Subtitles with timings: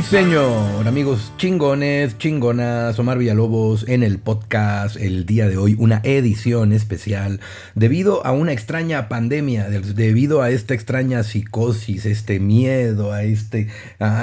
[0.00, 6.00] Sí, señor, amigos chingones, chingonas, Omar Villalobos en el podcast el día de hoy, una
[6.04, 7.40] edición especial.
[7.74, 13.68] Debido a una extraña pandemia, debido a esta extraña psicosis, este miedo, a este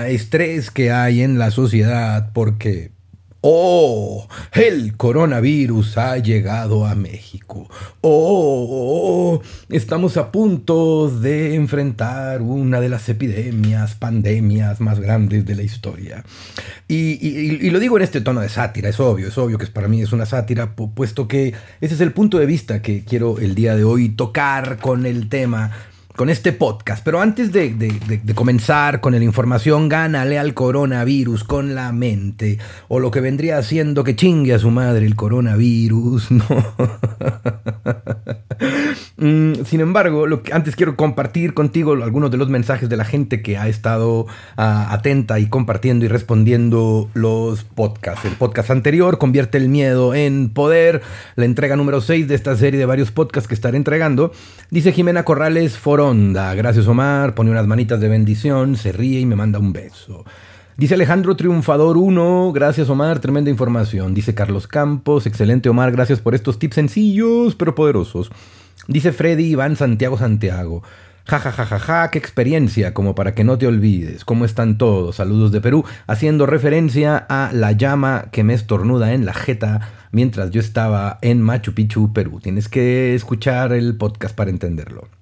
[0.07, 2.96] estrés que hay en la sociedad, porque
[3.41, 7.69] Oh, el coronavirus ha llegado a México.
[8.01, 15.61] Oh, estamos a punto de enfrentar una de las epidemias, pandemias más grandes de la
[15.61, 16.23] historia.
[16.87, 20.01] Y, lo digo en este tono de sátira, es obvio, es obvio que para mí
[20.01, 23.75] es una sátira, puesto que ese es el punto de vista que quiero el día
[23.75, 25.71] de hoy tocar con el tema
[26.17, 27.03] con este podcast.
[27.05, 27.93] Pero antes de,
[28.35, 32.57] comenzar con la información, gánale al coronavirus con la mente.
[32.89, 36.27] O lo que vendría haciendo que chingue a su madre el coronavirus.
[36.37, 36.45] No.
[39.17, 43.05] Mm, sin embargo, lo que antes quiero compartir contigo algunos de los mensajes de la
[43.05, 48.25] gente que ha estado ah, atenta y compartiendo y respondiendo los podcasts.
[48.25, 51.01] El podcast anterior convierte el miedo en poder.
[51.35, 54.31] La entrega número 6 de esta serie de varios podcasts que estaré entregando.
[54.69, 55.77] Dice Jimena Corrales
[56.07, 57.35] Gracias Omar.
[57.35, 60.23] Pone unas manitas de bendición, se ríe y me manda un beso.
[60.77, 64.13] Dice Alejandro Triunfador 1, gracias Omar, tremenda información.
[64.13, 68.31] Dice Carlos Campos, excelente Omar, gracias por estos tips sencillos pero poderosos.
[68.87, 70.81] Dice Freddy Iván Santiago Santiago.
[71.25, 74.23] Ja, ja, ja, ja, ja, qué experiencia, como para que no te olvides.
[74.23, 75.17] ¿Cómo están todos?
[75.17, 80.51] Saludos de Perú, haciendo referencia a la llama que me estornuda en la jeta mientras
[80.51, 82.39] yo estaba en Machu Picchu, Perú.
[82.39, 85.16] Tienes que escuchar el podcast para entenderlo.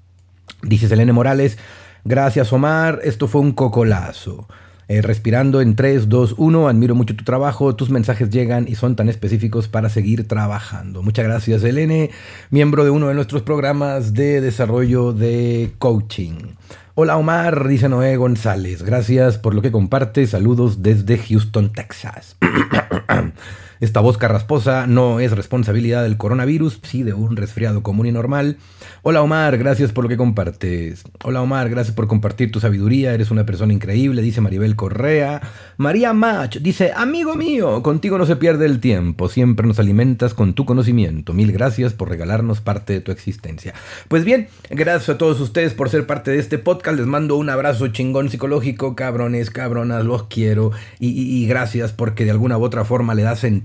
[0.65, 1.57] Dice Selene Morales,
[2.03, 4.47] gracias Omar, esto fue un cocolazo.
[4.87, 6.67] Eh, respirando en 3, 2, 1.
[6.67, 7.75] Admiro mucho tu trabajo.
[7.75, 11.01] Tus mensajes llegan y son tan específicos para seguir trabajando.
[11.01, 12.11] Muchas gracias, Elene,
[12.51, 16.53] miembro de uno de nuestros programas de desarrollo de coaching.
[16.93, 18.83] Hola Omar, dice Noé González.
[18.83, 20.29] Gracias por lo que compartes.
[20.29, 22.37] Saludos desde Houston, Texas.
[23.81, 28.55] Esta voz carrasposa no es responsabilidad del coronavirus, sí de un resfriado común y normal.
[29.01, 31.03] Hola Omar, gracias por lo que compartes.
[31.25, 35.41] Hola Omar, gracias por compartir tu sabiduría, eres una persona increíble, dice Maribel Correa.
[35.75, 40.53] María Mach dice, amigo mío, contigo no se pierde el tiempo, siempre nos alimentas con
[40.53, 41.33] tu conocimiento.
[41.33, 43.73] Mil gracias por regalarnos parte de tu existencia.
[44.07, 47.49] Pues bien, gracias a todos ustedes por ser parte de este podcast, les mando un
[47.49, 52.85] abrazo chingón psicológico, cabrones, cabronas, los quiero y, y gracias porque de alguna u otra
[52.85, 53.64] forma le da sentido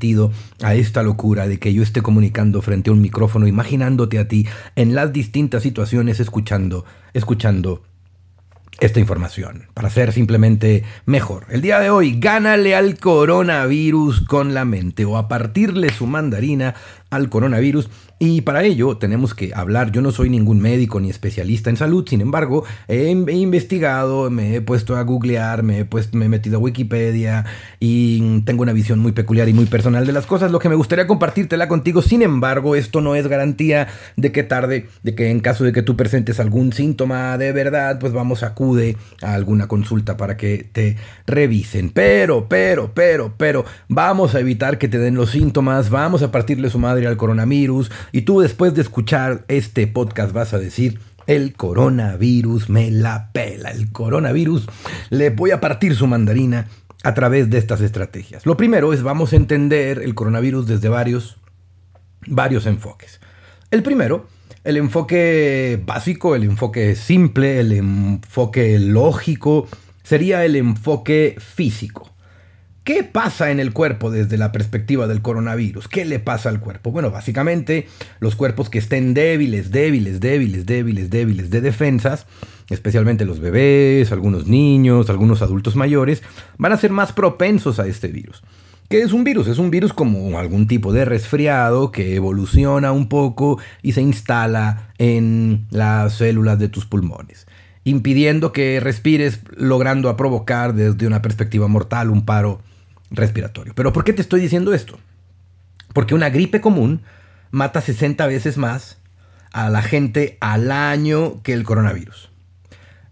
[0.62, 4.46] a esta locura de que yo esté comunicando frente a un micrófono, imaginándote a ti
[4.76, 7.82] en las distintas situaciones, escuchando, escuchando
[8.80, 11.44] esta información para ser simplemente mejor.
[11.50, 16.74] El día de hoy, gánale al coronavirus con la mente o a partirle su mandarina
[17.10, 17.90] al coronavirus
[18.22, 22.04] y para ello tenemos que hablar, yo no soy ningún médico ni especialista en salud,
[22.06, 26.58] sin embargo, he, investigado, me he puesto a googlear, me he, puesto, me he metido
[26.58, 27.46] a Wikipedia
[27.80, 30.74] y tengo una visión muy peculiar y muy personal de las cosas, lo que me
[30.74, 33.88] gustaría compartírtela contigo, sin embargo, esto no es garantía
[34.18, 37.98] de que tarde, de que en caso de que tú presentes algún síntoma de verdad,
[37.98, 41.88] pues vamos, acude a alguna consulta para que te revisen.
[41.88, 46.68] Pero, pero, pero, pero, vamos a evitar que te den los síntomas, vamos a partirle
[46.68, 51.54] su madre al coronavirus y tú después de escuchar este podcast vas a decir, el
[51.54, 54.66] coronavirus me la pela, el coronavirus
[55.10, 56.68] le voy a partir su mandarina
[57.02, 58.46] a través de estas estrategias.
[58.46, 61.38] Lo primero es vamos a entender el coronavirus desde varios,
[62.26, 63.20] varios enfoques.
[63.70, 64.26] El primero,
[64.64, 69.68] el enfoque básico, el enfoque simple, el enfoque lógico,
[70.02, 72.10] sería el enfoque físico.
[72.92, 75.86] ¿Qué pasa en el cuerpo desde la perspectiva del coronavirus?
[75.86, 76.90] ¿Qué le pasa al cuerpo?
[76.90, 77.86] Bueno, básicamente
[78.18, 82.26] los cuerpos que estén débiles, débiles, débiles, débiles, débiles de defensas,
[82.68, 86.24] especialmente los bebés, algunos niños, algunos adultos mayores,
[86.58, 88.42] van a ser más propensos a este virus.
[88.88, 89.46] ¿Qué es un virus?
[89.46, 94.92] Es un virus como algún tipo de resfriado que evoluciona un poco y se instala
[94.98, 97.46] en las células de tus pulmones
[97.82, 102.60] impidiendo que respires, logrando a provocar desde una perspectiva mortal un paro
[103.10, 103.74] respiratorio.
[103.74, 104.98] Pero ¿por qué te estoy diciendo esto?
[105.92, 107.02] Porque una gripe común
[107.50, 108.98] mata 60 veces más
[109.52, 112.30] a la gente al año que el coronavirus.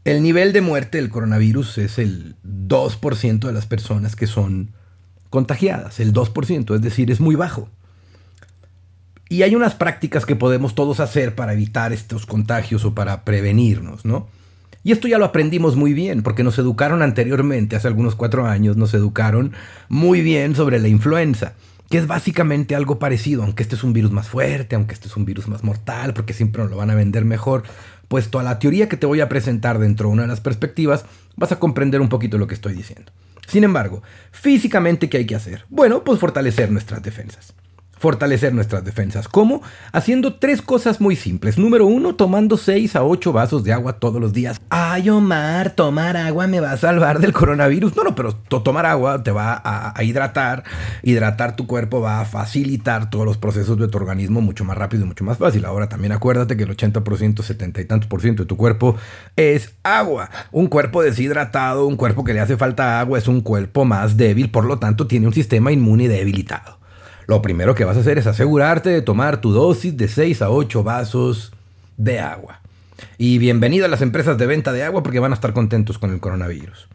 [0.04, 4.70] El nivel de muerte del coronavirus es el 2% de las personas que son
[5.28, 7.68] contagiadas, el 2%, es decir, es muy bajo.
[9.28, 14.06] Y hay unas prácticas que podemos todos hacer para evitar estos contagios o para prevenirnos,
[14.06, 14.28] ¿no?
[14.88, 18.78] Y esto ya lo aprendimos muy bien, porque nos educaron anteriormente, hace algunos cuatro años,
[18.78, 19.52] nos educaron
[19.90, 21.52] muy bien sobre la influenza,
[21.90, 25.14] que es básicamente algo parecido, aunque este es un virus más fuerte, aunque este es
[25.18, 27.64] un virus más mortal, porque siempre nos lo van a vender mejor.
[28.08, 31.04] Puesto a la teoría que te voy a presentar dentro de una de las perspectivas,
[31.36, 33.12] vas a comprender un poquito lo que estoy diciendo.
[33.46, 35.66] Sin embargo, físicamente, ¿qué hay que hacer?
[35.68, 37.52] Bueno, pues fortalecer nuestras defensas
[37.98, 39.28] fortalecer nuestras defensas.
[39.28, 39.62] ¿Cómo?
[39.92, 41.58] Haciendo tres cosas muy simples.
[41.58, 44.60] Número uno, tomando 6 a 8 vasos de agua todos los días.
[44.70, 47.96] Ay, Omar, tomar agua me va a salvar del coronavirus.
[47.96, 50.64] No, no, pero tomar agua te va a, hidratar.
[51.02, 55.04] Hidratar tu cuerpo va a facilitar todos los procesos de tu organismo mucho más rápido
[55.04, 55.64] y mucho más fácil.
[55.64, 58.96] Ahora también acuérdate que el 80%, 70 y tantos por ciento de tu cuerpo
[59.36, 60.30] es agua.
[60.52, 64.50] Un cuerpo deshidratado, un cuerpo que le hace falta agua, es un cuerpo más débil,
[64.50, 66.77] por lo tanto tiene un sistema inmune debilitado
[67.28, 70.50] lo primero que vas a hacer es asegurarte de tomar tu dosis de 6 a
[70.50, 71.52] 8 vasos
[71.98, 72.62] de agua.
[73.18, 76.10] Y bienvenido a las empresas de venta de agua porque van a estar contentos con
[76.10, 76.88] el coronavirus.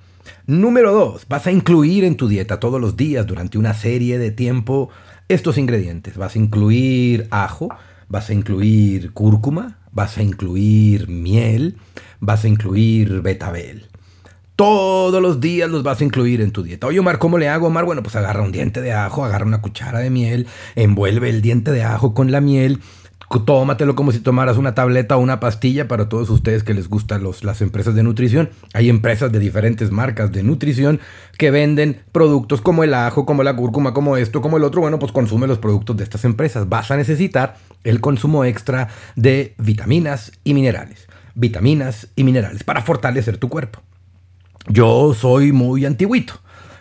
[0.48, 1.28] Número 2.
[1.30, 4.90] Vas a incluir en tu dieta todos los días durante una serie de tiempo
[5.30, 6.18] estos ingredientes.
[6.18, 7.70] Vas a incluir ajo,
[8.10, 11.78] vas a incluir cúrcuma, vas a incluir miel,
[12.20, 13.86] vas a incluir betabel.
[14.56, 16.86] Todos los días los vas a incluir en tu dieta.
[16.88, 17.86] Oye, Omar, ¿cómo le hago, Omar?
[17.86, 21.72] Bueno, pues agarra un diente de ajo, agarra una cuchara de miel, envuelve el diente
[21.72, 22.80] de ajo con la miel,
[23.40, 27.24] tómatelo como si tomaras una tableta o una pastilla para todos ustedes que les gustan
[27.42, 28.50] las empresas de nutrición.
[28.74, 31.00] Hay empresas de diferentes marcas de nutrición
[31.38, 34.82] que venden productos como el ajo, como la cúrcuma, como esto, como el otro.
[34.82, 36.70] Bueno, pues consume los productos de estas empresas.
[36.70, 41.08] Vas a necesitar el consumo extra de vitaminas y minerales.
[41.36, 43.82] Vitaminas y minerales para fortalecer tu cuerpo.
[44.68, 46.36] Yo soy muy antiguito.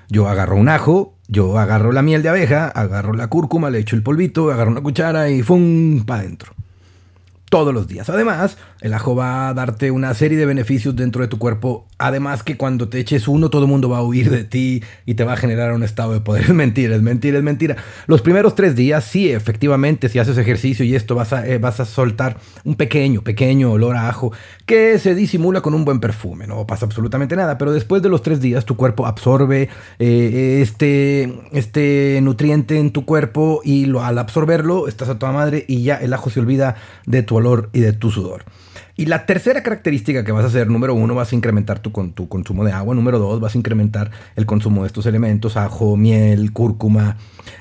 [0.09, 3.97] Yo agarro un ajo, yo agarro la miel de abeja, agarro la cúrcuma, le echo
[3.97, 6.05] el polvito, agarro una cuchara y ¡fum!
[6.05, 6.53] para adentro
[7.53, 8.09] todos los días.
[8.09, 11.87] Además, el ajo va a darte una serie de beneficios dentro de tu cuerpo.
[11.99, 15.15] Además que cuando te eches uno, todo el mundo va a huir de ti y
[15.15, 16.43] te va a generar un estado de poder.
[16.53, 17.77] Es mentira, es mentira, es mentira.
[18.07, 21.79] Los primeros tres días, sí, efectivamente, si haces ejercicio y esto, vas a, eh, vas
[21.79, 24.33] a soltar un pequeño, pequeño olor a ajo
[24.67, 26.47] que se disimula con un buen perfume.
[26.47, 27.59] No pasa absolutamente nada.
[27.59, 29.69] Pero después de los tres días, tu cuerpo absorbe
[30.01, 35.83] eh, este, este nutriente en tu cuerpo y al absorberlo, estás a toda madre y
[35.83, 36.77] ya el ajo se olvida
[37.07, 37.39] de tu
[37.73, 38.45] y de tu sudor.
[38.97, 42.29] Y la tercera característica que vas a hacer, número uno, vas a incrementar tu, tu
[42.29, 42.95] consumo de agua.
[42.95, 47.17] Número dos, vas a incrementar el consumo de estos elementos, ajo, miel, cúrcuma.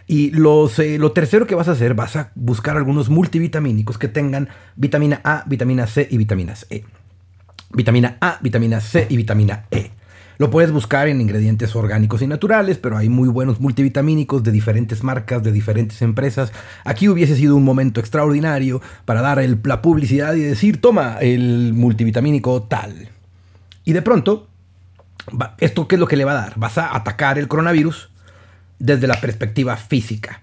[0.08, 4.10] Y los, eh, lo tercero que vas a hacer, vas a buscar algunos multivitamínicos que
[4.10, 6.84] tengan vitamina A, vitamina C y vitaminas E.
[7.74, 9.92] Vitamina A, vitamina C y vitamina E.
[10.42, 15.04] Lo puedes buscar en ingredientes orgánicos y naturales, pero hay muy buenos multivitamínicos de diferentes
[15.04, 16.52] marcas, de diferentes empresas.
[16.84, 22.64] Aquí hubiese sido un momento extraordinario para dar la publicidad y decir, toma el multivitamínico
[22.64, 23.10] tal.
[23.86, 24.48] Y de pronto,
[25.60, 26.54] ¿esto qué es lo que le va a dar?
[26.56, 28.10] Vas a atacar el coronavirus
[28.80, 30.42] desde la perspectiva física.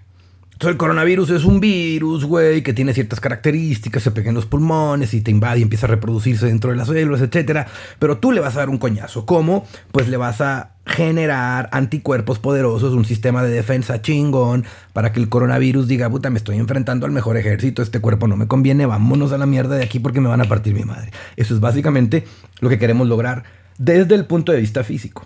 [0.67, 5.13] El coronavirus es un virus, güey, que tiene ciertas características, se pega en los pulmones
[5.13, 7.65] y te invade y empieza a reproducirse dentro de las células, etc.
[7.97, 9.25] Pero tú le vas a dar un coñazo.
[9.25, 9.65] ¿Cómo?
[9.93, 15.29] Pues le vas a generar anticuerpos poderosos, un sistema de defensa chingón, para que el
[15.29, 19.31] coronavirus diga, puta, me estoy enfrentando al mejor ejército, este cuerpo no me conviene, vámonos
[19.31, 21.11] a la mierda de aquí porque me van a partir mi madre.
[21.37, 22.25] Eso es básicamente
[22.59, 23.43] lo que queremos lograr
[23.77, 25.25] desde el punto de vista físico.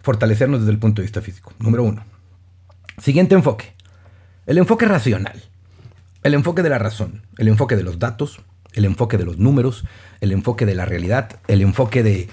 [0.00, 1.52] Fortalecernos desde el punto de vista físico.
[1.60, 2.02] Número uno.
[2.98, 3.74] Siguiente enfoque
[4.46, 5.40] el enfoque racional,
[6.22, 8.40] el enfoque de la razón, el enfoque de los datos,
[8.72, 9.84] el enfoque de los números,
[10.20, 12.28] el enfoque de la realidad, el enfoque de,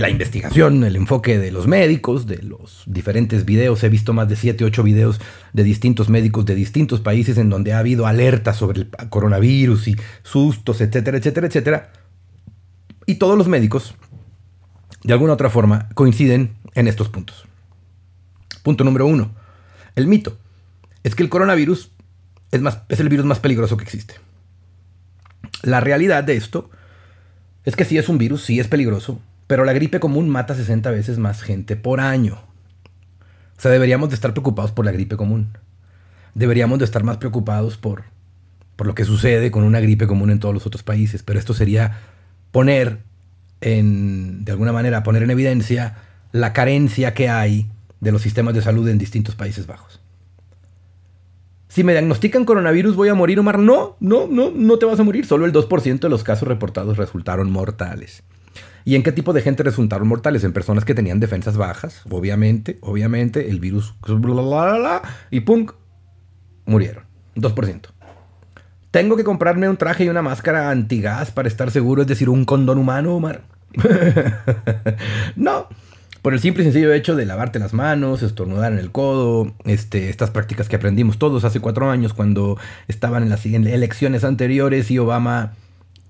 [0.00, 3.82] la investigación, el enfoque de los médicos, de los diferentes videos.
[3.82, 5.20] He visto más de 7, 8 videos
[5.54, 9.96] de distintos médicos de distintos países en donde ha habido alertas sobre el coronavirus y
[10.22, 11.92] sustos, etcétera, etcétera, etcétera.
[13.06, 13.94] Y todos los médicos,
[15.02, 17.46] de alguna otra forma, coinciden en estos puntos.
[18.62, 19.30] Punto número uno,
[19.94, 20.36] el mito
[21.06, 21.92] es que el coronavirus
[22.50, 24.16] es, más, es el virus más peligroso que existe.
[25.62, 26.68] La realidad de esto
[27.64, 30.90] es que sí es un virus, sí es peligroso, pero la gripe común mata 60
[30.90, 32.40] veces más gente por año.
[33.56, 35.56] O sea, deberíamos de estar preocupados por la gripe común.
[36.34, 38.02] Deberíamos de estar más preocupados por,
[38.74, 41.22] por lo que sucede con una gripe común en todos los otros países.
[41.22, 42.00] Pero esto sería
[42.50, 42.98] poner
[43.60, 45.98] en, de alguna manera, poner en evidencia
[46.32, 47.70] la carencia que hay
[48.00, 50.00] de los sistemas de salud en distintos Países Bajos.
[51.76, 53.58] Si me diagnostican coronavirus, ¿voy a morir, Omar?
[53.58, 55.26] No, no, no, no te vas a morir.
[55.26, 58.22] Solo el 2% de los casos reportados resultaron mortales.
[58.86, 60.42] ¿Y en qué tipo de gente resultaron mortales?
[60.44, 63.94] En personas que tenían defensas bajas, obviamente, obviamente, el virus,
[65.30, 65.66] y pum,
[66.64, 67.04] murieron.
[67.34, 67.80] 2%.
[68.90, 72.46] Tengo que comprarme un traje y una máscara antigas para estar seguro, es decir, un
[72.46, 73.42] condón humano, Omar.
[75.36, 75.68] no,
[76.26, 80.10] por el simple y sencillo hecho de lavarte las manos, estornudar en el codo, este,
[80.10, 84.98] estas prácticas que aprendimos todos hace cuatro años cuando estaban en las elecciones anteriores y
[84.98, 85.52] Obama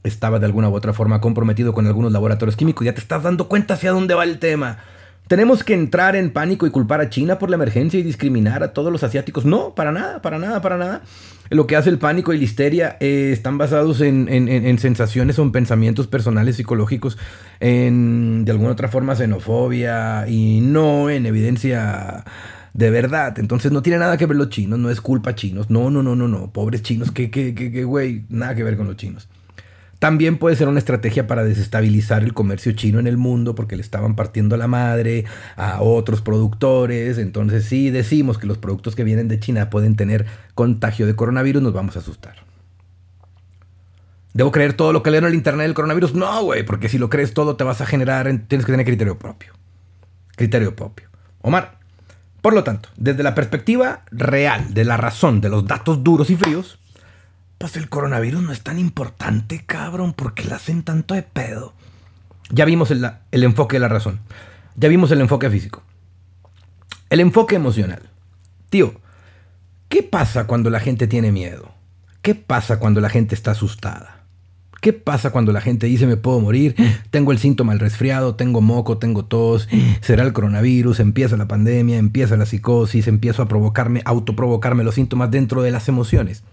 [0.05, 2.87] estaba de alguna u otra forma comprometido con algunos laboratorios químicos.
[2.87, 4.79] Ya te estás dando cuenta hacia dónde va el tema.
[5.29, 8.73] ¿Tenemos que entrar en pánico y culpar a China por la emergencia y discriminar a
[8.73, 9.45] todos los asiáticos?
[9.45, 11.03] No, para nada, para nada, para nada.
[11.51, 15.51] Lo que hace el pánico y la histeria eh, están basados en, sensaciones o en
[15.51, 17.19] pensamientos personales psicológicos,
[17.59, 22.25] en de alguna otra forma xenofobia y no en evidencia
[22.73, 23.37] de verdad.
[23.41, 25.71] Entonces no tiene nada que ver los chinos, no es culpa chinos.
[25.71, 26.53] No, no, no, no, no.
[26.53, 29.29] Pobres chinos, que, que, que, güey, nada que ver con los chinos.
[29.99, 33.83] También puede ser una estrategia para desestabilizar el comercio chino en el mundo porque le
[33.83, 35.25] estaban partiendo la madre
[35.57, 37.19] a otros productores.
[37.19, 41.63] Entonces si decimos que los productos que vienen de China pueden tener contagio de coronavirus,
[41.63, 42.45] nos vamos a asustar.
[44.35, 46.15] ¿Debo creer todo lo que leo en el internet del coronavirus?
[46.15, 49.19] No, güey, porque si lo crees todo te vas a generar, tienes que tener criterio
[49.19, 49.55] propio.
[50.37, 51.09] Criterio propio.
[51.41, 51.79] Omar,
[52.43, 56.37] por lo tanto, desde la perspectiva real, de la razón, de los datos duros y
[56.37, 56.79] fríos,
[57.59, 61.75] pues el coronavirus no es tan importante, cabrón, porque le hacen tanto de pedo.
[62.51, 64.21] Ya vimos el, el enfoque de la razón.
[64.77, 65.83] Ya vimos el enfoque físico.
[67.09, 68.03] El enfoque emocional.
[68.69, 68.95] Tío,
[69.89, 71.73] ¿qué pasa cuando la gente tiene miedo?
[72.23, 74.25] ¿Qué pasa cuando la gente está asustada?
[74.81, 76.77] ¿Qué pasa cuando la gente dice me puedo morir?
[77.11, 79.69] Tengo el síntoma del resfriado, tengo moco, tengo tos,
[80.01, 85.31] será el coronavirus, empieza la pandemia, empieza la psicosis, empiezo a provocarme, autoprovocarme los síntomas
[85.31, 86.45] dentro de las emociones.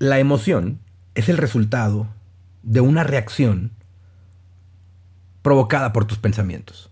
[0.00, 0.78] La emoción
[1.14, 2.06] es el resultado
[2.62, 3.72] de una reacción
[5.42, 6.88] provocada por tus pensamientos.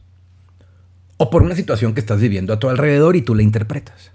[1.17, 4.11] O por una situación que estás viviendo a tu alrededor y tú la interpretas.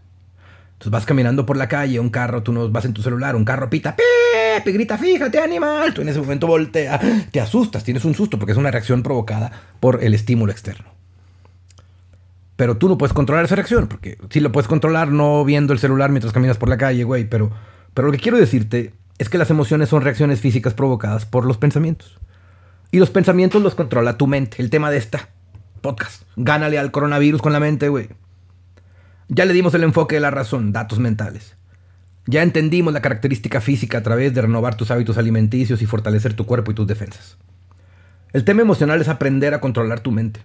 [0.73, 3.45] Entonces vas caminando por la calle, un carro, tú no vas en tu celular, un
[3.45, 4.71] carro pita, ¡Pip!
[4.71, 8.59] grita, fíjate animal, tú en ese momento volteas, te asustas, tienes un susto porque es
[8.59, 10.85] una reacción provocada por el estímulo externo.
[12.57, 15.79] Pero tú no puedes controlar esa reacción, porque sí lo puedes controlar no viendo el
[15.79, 17.51] celular mientras caminas por la calle, güey, pero
[17.93, 21.57] pero lo que quiero decirte es que las emociones son reacciones físicas provocadas por los
[21.57, 22.19] pensamientos.
[22.91, 24.61] Y los pensamientos los controla tu mente.
[24.61, 25.29] El tema de esta
[25.81, 26.23] podcast.
[26.35, 28.09] Gánale al coronavirus con la mente, güey.
[29.27, 31.55] Ya le dimos el enfoque de la razón, datos mentales.
[32.25, 36.45] Ya entendimos la característica física a través de renovar tus hábitos alimenticios y fortalecer tu
[36.45, 37.37] cuerpo y tus defensas.
[38.31, 40.39] El tema emocional es aprender a controlar tu mente,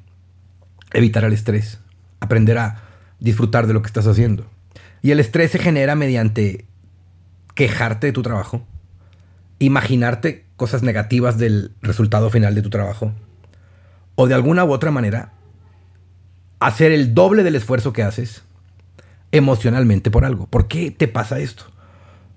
[0.92, 1.80] evitar el estrés,
[2.20, 2.82] aprender a
[3.20, 4.46] disfrutar de lo que estás haciendo.
[5.00, 6.66] Y el estrés se genera mediante
[7.58, 8.62] quejarte de tu trabajo,
[9.58, 13.12] imaginarte cosas negativas del resultado final de tu trabajo,
[14.14, 15.32] o de alguna u otra manera
[16.60, 18.44] hacer el doble del esfuerzo que haces
[19.32, 20.46] emocionalmente por algo.
[20.46, 21.64] ¿Por qué te pasa esto?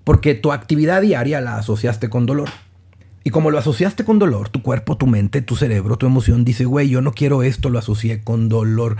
[0.02, 2.48] Porque tu actividad diaria la asociaste con dolor.
[3.22, 6.64] Y como lo asociaste con dolor, tu cuerpo, tu mente, tu cerebro, tu emoción dice,
[6.64, 8.96] güey, yo no quiero esto, lo asocié con dolor.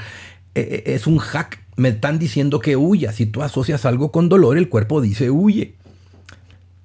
[0.54, 1.58] E, e, es un hack.
[1.74, 3.10] Me están diciendo que huya.
[3.10, 5.81] Si tú asocias algo con dolor, el cuerpo dice huye.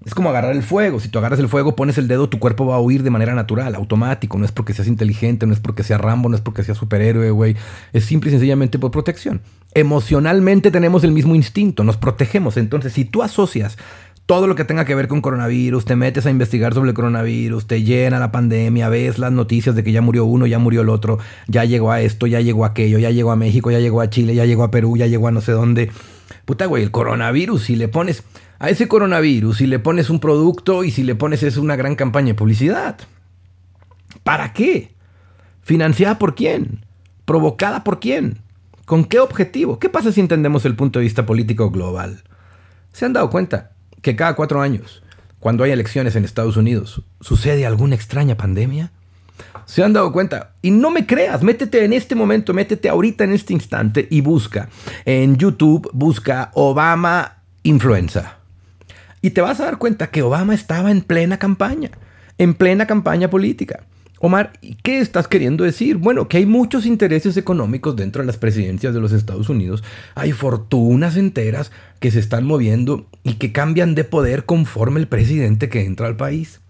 [0.07, 1.01] Es como agarrar el fuego.
[1.01, 3.35] Si tú agarras el fuego, pones el dedo, tu cuerpo va a huir de manera
[3.35, 4.37] natural, automático.
[4.37, 7.29] No es porque seas inteligente, no es porque seas Rambo, no es porque seas superhéroe,
[7.31, 7.57] güey.
[7.91, 9.41] Es simple y sencillamente por protección.
[9.73, 12.55] Emocionalmente tenemos el mismo instinto, nos protegemos.
[12.55, 13.77] Entonces, si tú asocias
[14.25, 17.67] todo lo que tenga que ver con coronavirus, te metes a investigar sobre el coronavirus,
[17.67, 20.89] te llena la pandemia, ves las noticias de que ya murió uno, ya murió el
[20.89, 23.99] otro, ya llegó a esto, ya llegó a aquello, ya llegó a México, ya llegó
[23.99, 25.91] a Chile, ya llegó a Perú, ya llegó a no sé dónde.
[26.45, 28.23] Puta, güey, el coronavirus, si le pones
[28.59, 31.95] a ese coronavirus, si le pones un producto y si le pones es una gran
[31.95, 32.97] campaña de publicidad.
[34.23, 34.95] ¿Para qué?
[35.61, 36.85] ¿Financiada por quién?
[37.25, 38.39] ¿Provocada por quién?
[38.85, 39.79] ¿Con qué objetivo?
[39.79, 42.23] ¿Qué pasa si entendemos el punto de vista político global?
[42.93, 43.71] ¿Se han dado cuenta
[44.01, 45.03] que cada cuatro años,
[45.39, 48.91] cuando hay elecciones en Estados Unidos, sucede alguna extraña pandemia?
[49.65, 50.55] ¿Se han dado cuenta?
[50.61, 54.69] Y no me creas, métete en este momento, métete ahorita en este instante y busca
[55.05, 58.36] en YouTube, busca Obama influenza
[59.21, 61.91] y te vas a dar cuenta que Obama estaba en plena campaña,
[62.37, 63.83] en plena campaña política.
[64.19, 65.97] Omar, ¿qué estás queriendo decir?
[65.97, 69.83] Bueno, que hay muchos intereses económicos dentro de las presidencias de los Estados Unidos.
[70.15, 75.69] Hay fortunas enteras que se están moviendo y que cambian de poder conforme el presidente
[75.69, 76.61] que entra al país.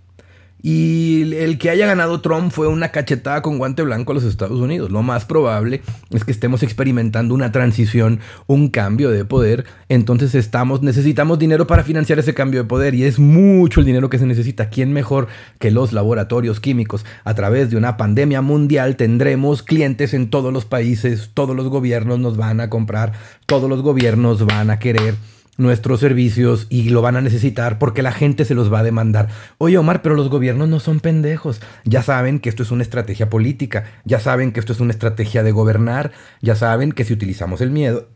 [0.61, 4.59] Y el que haya ganado Trump fue una cachetada con guante blanco a los Estados
[4.59, 4.91] Unidos.
[4.91, 9.65] Lo más probable es que estemos experimentando una transición, un cambio de poder.
[9.87, 14.09] Entonces estamos, necesitamos dinero para financiar ese cambio de poder y es mucho el dinero
[14.09, 14.69] que se necesita.
[14.69, 15.27] ¿Quién mejor
[15.59, 17.05] que los laboratorios químicos?
[17.23, 22.19] A través de una pandemia mundial tendremos clientes en todos los países, todos los gobiernos
[22.19, 23.13] nos van a comprar,
[23.45, 25.15] todos los gobiernos van a querer
[25.57, 29.27] nuestros servicios y lo van a necesitar porque la gente se los va a demandar.
[29.57, 31.61] Oye Omar, pero los gobiernos no son pendejos.
[31.83, 35.43] Ya saben que esto es una estrategia política, ya saben que esto es una estrategia
[35.43, 36.11] de gobernar,
[36.41, 38.07] ya saben que si utilizamos el miedo...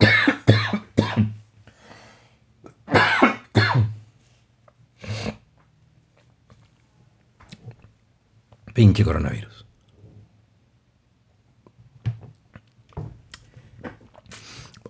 [8.74, 9.51] Pinche coronavirus.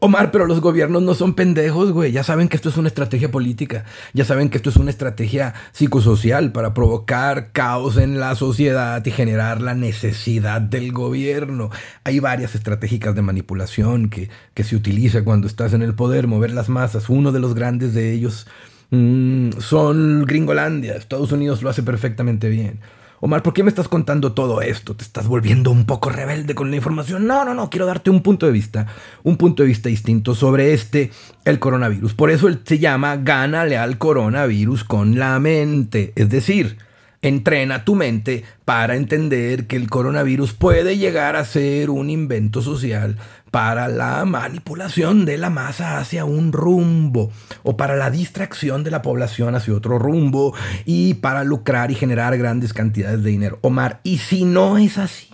[0.03, 2.11] Omar, pero los gobiernos no son pendejos, güey.
[2.11, 3.85] Ya saben que esto es una estrategia política.
[4.13, 9.11] Ya saben que esto es una estrategia psicosocial para provocar caos en la sociedad y
[9.11, 11.69] generar la necesidad del gobierno.
[12.03, 16.49] Hay varias estratégicas de manipulación que, que se utiliza cuando estás en el poder, mover
[16.49, 17.07] las masas.
[17.07, 18.47] Uno de los grandes de ellos
[18.89, 20.95] mm, son Gringolandia.
[20.95, 22.79] Estados Unidos lo hace perfectamente bien.
[23.23, 24.95] Omar, ¿por qué me estás contando todo esto?
[24.95, 27.27] ¿Te estás volviendo un poco rebelde con la información?
[27.27, 28.87] No, no, no, quiero darte un punto de vista,
[29.21, 31.11] un punto de vista distinto sobre este,
[31.45, 32.15] el coronavirus.
[32.15, 36.13] Por eso él se llama Gánale al coronavirus con la mente.
[36.15, 36.79] Es decir,
[37.23, 43.17] Entrena tu mente para entender que el coronavirus puede llegar a ser un invento social
[43.51, 49.01] para la manipulación de la masa hacia un rumbo o para la distracción de la
[49.03, 53.59] población hacia otro rumbo y para lucrar y generar grandes cantidades de dinero.
[53.61, 55.30] Omar, ¿y si no es así?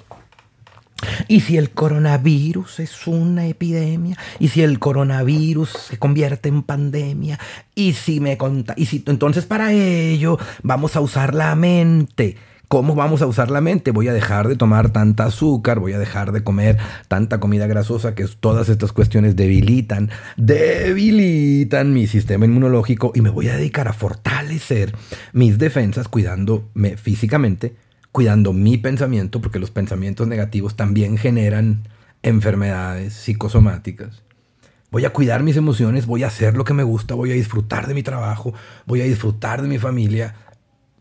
[1.28, 4.18] ¿Y si el coronavirus es una epidemia?
[4.40, 7.40] ¿Y si el coronavirus se convierte en pandemia?
[7.76, 12.38] ¿Y si me conta y si entonces para ello vamos a usar la mente?
[12.68, 13.92] ¿Cómo vamos a usar la mente?
[13.92, 16.78] Voy a dejar de tomar tanta azúcar, voy a dejar de comer
[17.08, 23.48] tanta comida grasosa, que todas estas cuestiones debilitan, debilitan mi sistema inmunológico y me voy
[23.48, 24.94] a dedicar a fortalecer
[25.32, 27.74] mis defensas cuidándome físicamente,
[28.18, 31.84] cuidando mi pensamiento, porque los pensamientos negativos también generan
[32.24, 34.24] enfermedades psicosomáticas.
[34.90, 37.86] Voy a cuidar mis emociones, voy a hacer lo que me gusta, voy a disfrutar
[37.86, 38.56] de mi trabajo,
[38.88, 40.34] voy a disfrutar de mi familia,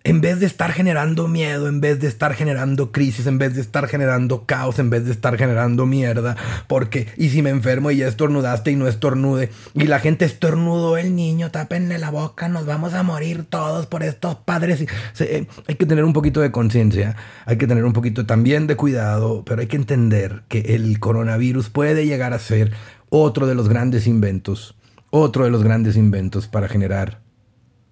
[0.06, 3.60] en vez de estar generando miedo, en vez de estar generando crisis, en vez de
[3.60, 6.36] estar generando caos, en vez de estar generando mierda,
[6.68, 10.96] porque y si me enfermo y ya estornudaste y no estornude, y la gente estornudó
[10.96, 14.86] el niño, tápenle la boca, nos vamos a morir todos por estos padres.
[15.18, 18.76] Eh, hay que tener un poquito de conciencia, hay que tener un poquito también de
[18.76, 22.70] cuidado, pero hay que entender que el coronavirus puede llegar a ser
[23.11, 24.76] otro de los grandes inventos,
[25.11, 27.22] otro de los grandes inventos para generar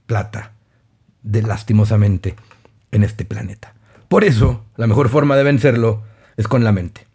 [0.07, 0.54] plata
[1.25, 2.37] de lastimosamente
[2.93, 3.75] en este planeta.
[4.09, 6.05] Por eso, la mejor forma de vencerlo
[6.37, 7.07] es con la mente,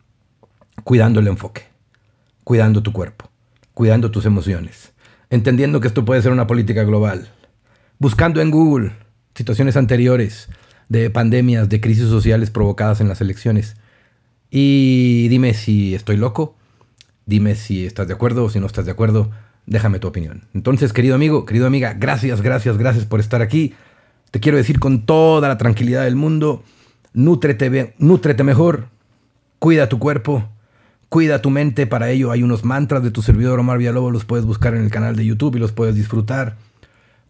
[0.84, 1.63] cuidando el enfoque,
[2.43, 3.30] cuidando tu cuerpo,
[3.74, 4.91] cuidando tus emociones,
[5.30, 7.30] entendiendo que esto puede ser una política global,
[8.00, 8.91] buscando en Google
[9.36, 10.50] situaciones anteriores
[10.89, 13.78] de pandemias, de crisis sociales provocadas en las elecciones.
[14.50, 16.58] Y dime si estoy loco,
[17.26, 19.30] dime si estás de acuerdo o si no estás de acuerdo,
[19.67, 20.45] déjame tu opinión.
[20.54, 23.76] Entonces, querido amigo, querido amiga, gracias, gracias, gracias por estar aquí.
[24.32, 26.63] Te quiero decir con toda la tranquilidad del mundo,
[27.13, 28.88] nútrete, nútrete mejor,
[29.58, 30.48] cuida tu cuerpo,
[31.10, 31.88] cuida tu mente.
[31.88, 34.92] Para ello hay unos mantras de tu servidor Omar Villalobos, los puedes buscar en el
[34.92, 36.58] canal de YouTube y los puedes disfrutar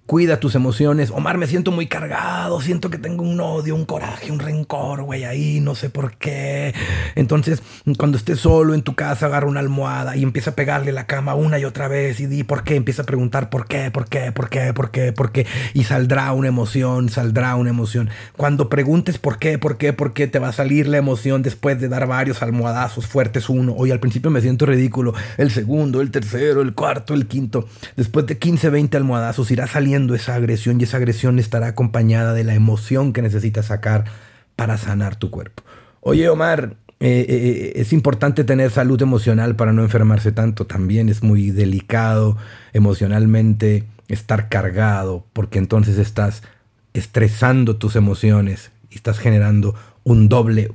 [0.10, 1.12] cuida tus emociones.
[1.12, 5.24] Omar, me siento muy cargado, siento que tengo un odio, un coraje, un rencor, güey,
[5.24, 6.74] ahí, no sé por qué.
[7.14, 7.62] Entonces,
[7.96, 11.36] cuando estés solo en tu casa, agarra una almohada y empieza a pegarle la cama
[11.36, 14.32] una y otra vez y di por qué, empieza a preguntar por qué, por qué,
[14.32, 15.46] por qué, por qué, por qué,
[15.76, 18.10] y saldrá una emoción, saldrá una emoción.
[18.36, 21.80] Cuando preguntes por qué, por qué, por qué, te va a salir la emoción después
[21.80, 23.76] de dar varios almohadazos fuertes, uno.
[23.78, 27.68] Hoy al principio me siento ridículo, el segundo, el tercero, el cuarto, el quinto.
[27.96, 32.44] Después de 15, 20 almohadazos irá saliendo esa agresión y esa agresión estará acompañada de
[32.44, 34.06] la emoción que necesitas sacar
[34.56, 35.64] para sanar tu cuerpo.
[36.02, 40.66] Oye Omar, eh, eh, eh, es importante tener salud emocional para no enfermarse tanto.
[40.66, 42.38] También es muy delicado
[42.74, 46.44] emocionalmente estar cargado porque entonces estás
[46.94, 50.72] estresando tus emociones y estás generando un doble,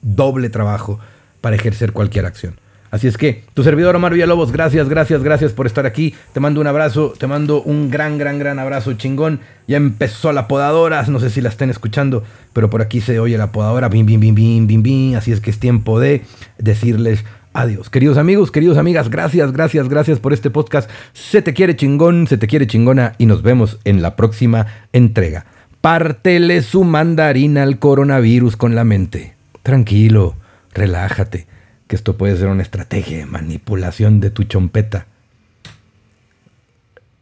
[0.00, 0.98] doble trabajo
[1.40, 2.61] para ejercer cualquier acción.
[2.92, 6.14] Así es que, tu servidor Omar Villalobos, gracias, gracias, gracias por estar aquí.
[6.34, 9.40] Te mando un abrazo, te mando un gran, gran, gran abrazo chingón.
[9.66, 13.38] Ya empezó la podadora, no sé si la estén escuchando, pero por aquí se oye
[13.38, 15.16] la podadora, bim, bim, bim, bim, bim, bim.
[15.16, 16.20] Así es que es tiempo de
[16.58, 17.24] decirles
[17.54, 17.88] adiós.
[17.88, 20.90] Queridos amigos, queridos amigas, gracias, gracias, gracias por este podcast.
[21.14, 25.46] Se te quiere chingón, se te quiere chingona y nos vemos en la próxima entrega.
[25.80, 29.32] Pártele su mandarina al coronavirus con la mente.
[29.62, 30.34] Tranquilo,
[30.74, 31.51] relájate
[31.92, 35.04] que esto puede ser una estrategia de manipulación de tu chompeta.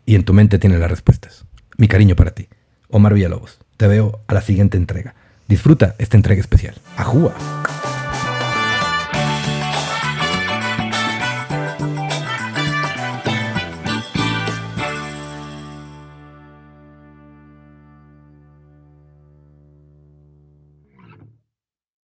[0.07, 1.45] Y en tu mente tiene las respuestas.
[1.77, 2.47] Mi cariño para ti.
[2.89, 3.59] Omar Villalobos.
[3.77, 5.17] Te veo a la siguiente entrega.
[5.49, 6.77] Disfruta esta entrega especial.
[6.97, 7.35] ¡Ajúa!